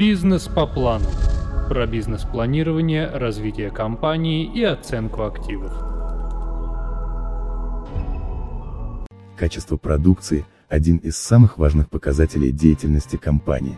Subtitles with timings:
[0.00, 1.04] Бизнес по плану.
[1.68, 5.74] Про бизнес-планирование, развитие компании и оценку активов.
[9.36, 13.76] Качество продукции– один из самых важных показателей деятельности компании.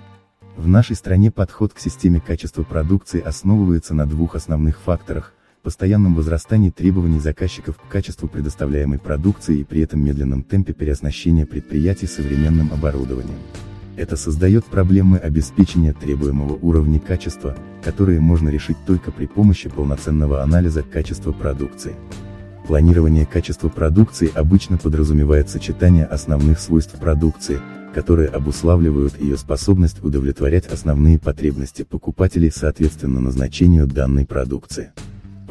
[0.56, 5.34] В нашей стране подход к системе качества продукции основывается на двух основных факторах–
[5.64, 12.06] постоянном возрастании требований заказчиков к качеству предоставляемой продукции и при этом медленном темпе переоснащения предприятий
[12.06, 13.40] современным оборудованием.
[13.96, 20.82] Это создает проблемы обеспечения требуемого уровня качества, которые можно решить только при помощи полноценного анализа
[20.82, 21.94] качества продукции.
[22.66, 27.60] Планирование качества продукции обычно подразумевает сочетание основных свойств продукции,
[27.92, 34.92] которые обуславливают ее способность удовлетворять основные потребности покупателей соответственно назначению данной продукции.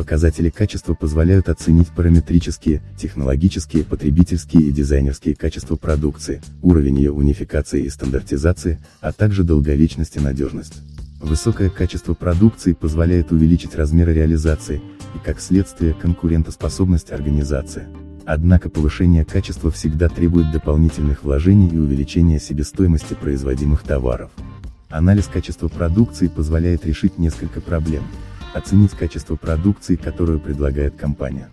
[0.02, 7.90] Показатели качества позволяют оценить параметрические, технологические, потребительские и дизайнерские качества продукции, уровень ее унификации и
[7.90, 10.82] стандартизации, а также долговечность и надежность.
[11.20, 14.82] Высокое качество продукции позволяет увеличить размеры реализации,
[15.14, 17.84] и как следствие конкурентоспособность организации.
[18.26, 24.32] Однако повышение качества всегда требует дополнительных вложений и увеличения себестоимости производимых товаров.
[24.90, 28.04] Анализ качества продукции позволяет решить несколько проблем.
[28.54, 31.50] Оценить качество продукции, которую предлагает компания.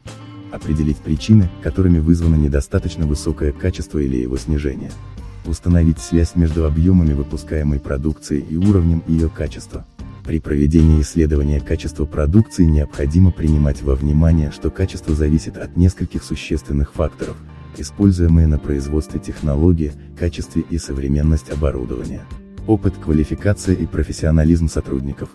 [0.52, 4.90] Определить причины, которыми вызвано недостаточно высокое качество или его снижение
[5.48, 9.84] установить связь между объемами выпускаемой продукции и уровнем ее качества.
[10.24, 16.92] При проведении исследования качества продукции необходимо принимать во внимание, что качество зависит от нескольких существенных
[16.92, 17.36] факторов,
[17.78, 22.22] используемые на производстве технологии, качестве и современность оборудования.
[22.66, 25.30] Опыт, квалификация и профессионализм сотрудников.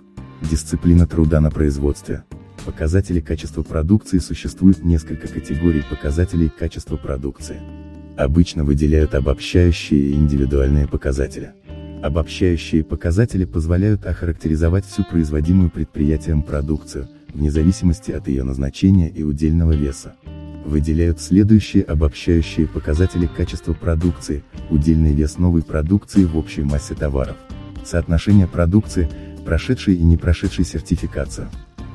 [0.50, 2.24] Дисциплина труда на производстве.
[2.66, 7.60] Показатели качества продукции существует несколько категорий показателей качества продукции
[8.18, 11.52] обычно выделяют обобщающие и индивидуальные показатели.
[12.02, 19.72] Обобщающие показатели позволяют охарактеризовать всю производимую предприятием продукцию, вне зависимости от ее назначения и удельного
[19.72, 20.16] веса.
[20.66, 27.36] Выделяют следующие обобщающие показатели качества продукции, удельный вес новой продукции в общей массе товаров,
[27.84, 29.10] соотношение продукции,
[29.44, 31.50] прошедшей и не прошедшей сертификацию,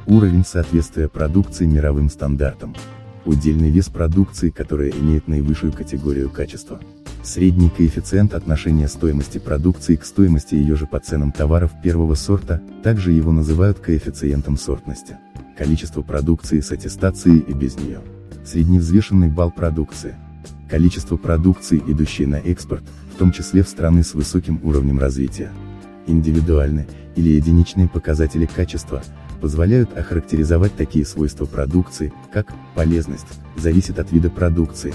[0.07, 2.75] уровень соответствия продукции мировым стандартам,
[3.25, 6.81] удельный вес продукции, которая имеет наивысшую категорию качества.
[7.23, 13.13] Средний коэффициент отношения стоимости продукции к стоимости ее же по ценам товаров первого сорта, также
[13.13, 15.19] его называют коэффициентом сортности.
[15.57, 18.01] Количество продукции с аттестацией и без нее.
[18.45, 20.15] Средневзвешенный балл продукции.
[20.71, 25.51] Количество продукции, идущей на экспорт, в том числе в страны с высоким уровнем развития.
[26.09, 29.03] Индивидуальные или единичные показатели качества,
[29.41, 33.27] позволяют охарактеризовать такие свойства продукции, как полезность,
[33.57, 34.95] зависит от вида продукции.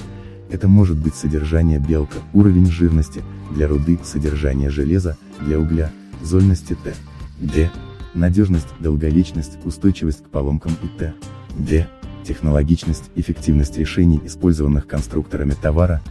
[0.49, 5.91] Это может быть содержание белка, уровень жирности, для руды, содержание железа, для угля,
[6.21, 6.93] зольности Т.
[7.39, 7.71] Д.
[8.13, 11.13] Надежность, долговечность, устойчивость к поломкам и Т.
[11.57, 11.87] Д.
[12.25, 16.01] Технологичность, эффективность решений, использованных конструкторами товара,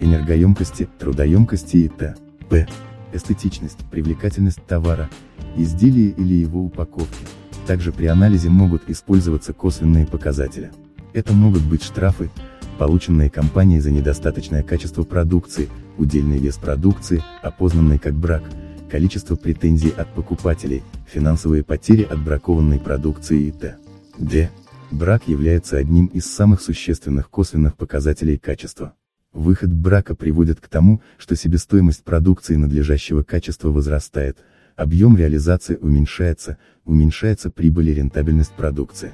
[0.00, 2.14] энергоемкости, трудоемкости и Т.
[2.48, 2.66] П.
[3.12, 5.08] Эстетичность, привлекательность товара,
[5.56, 7.26] изделия или его упаковки.
[7.66, 10.70] Также при анализе могут использоваться косвенные показатели.
[11.12, 12.30] Это могут быть штрафы,
[12.78, 18.42] полученные компанией за недостаточное качество продукции, удельный вес продукции, опознанный как брак,
[18.90, 24.50] количество претензий от покупателей, финансовые потери от бракованной продукции и т.д.
[24.90, 28.94] Брак является одним из самых существенных косвенных показателей качества.
[29.38, 34.38] Выход брака приводит к тому, что себестоимость продукции надлежащего качества возрастает,
[34.74, 39.12] объем реализации уменьшается, уменьшается прибыль и рентабельность продукции.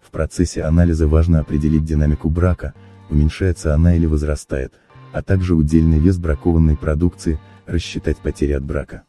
[0.00, 2.72] В процессе анализа важно определить динамику брака,
[3.10, 4.74] уменьшается она или возрастает,
[5.12, 9.02] а также удельный вес бракованной продукции, рассчитать потери от брака.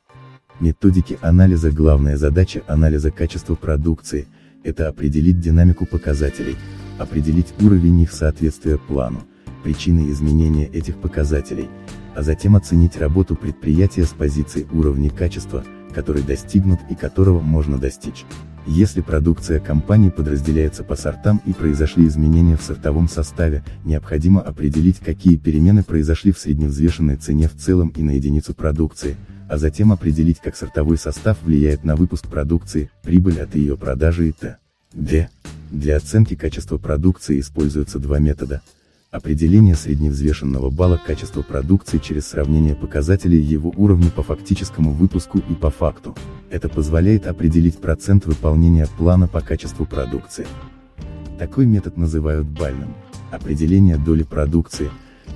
[0.59, 4.27] Методики анализа Главная задача анализа качества продукции–
[4.63, 6.55] это определить динамику показателей,
[6.97, 9.27] определить уровень их соответствия плану,
[9.65, 11.69] причины изменения этих показателей,
[12.15, 18.25] а затем оценить работу предприятия с позиции уровня качества, который достигнут и которого можно достичь.
[18.67, 25.35] Если продукция компании подразделяется по сортам и произошли изменения в сортовом составе, необходимо определить какие
[25.35, 29.15] перемены произошли в средневзвешенной цене в целом и на единицу продукции,
[29.49, 34.31] а затем определить как сортовой состав влияет на выпуск продукции, прибыль от ее продажи и
[34.31, 35.29] т.д.
[35.71, 38.61] Для оценки качества продукции используются два метода,
[39.11, 45.69] Определение средневзвешенного балла качества продукции через сравнение показателей его уровня по фактическому выпуску и по
[45.69, 46.15] факту.
[46.49, 50.45] Это позволяет определить процент выполнения плана по качеству продукции.
[51.39, 52.93] Такой метод называют бальным.
[53.31, 54.89] Определение доли продукции,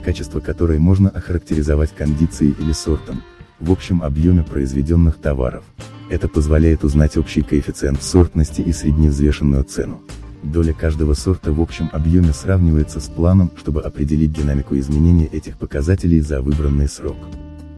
[0.03, 3.23] качество которой можно охарактеризовать кондицией или сортом,
[3.59, 5.63] в общем объеме произведенных товаров.
[6.09, 10.01] Это позволяет узнать общий коэффициент сортности и средневзвешенную цену.
[10.43, 16.21] Доля каждого сорта в общем объеме сравнивается с планом, чтобы определить динамику изменения этих показателей
[16.21, 17.17] за выбранный срок.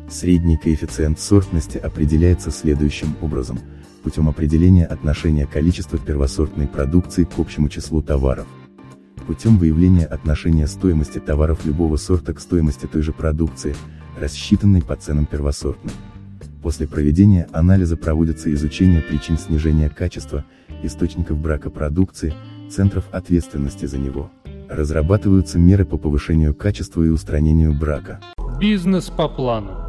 [0.09, 3.59] Средний коэффициент сортности определяется следующим образом,
[4.03, 8.45] путем определения отношения количества первосортной продукции к общему числу товаров.
[9.25, 13.75] Путем выявления отношения стоимости товаров любого сорта к стоимости той же продукции,
[14.19, 15.93] рассчитанной по ценам первосортной.
[16.61, 20.45] После проведения анализа проводится изучение причин снижения качества,
[20.83, 22.33] источников брака продукции,
[22.71, 24.31] центров ответственности за него.
[24.69, 28.19] Разрабатываются меры по повышению качества и устранению брака.
[28.59, 29.80] Бизнес по плану.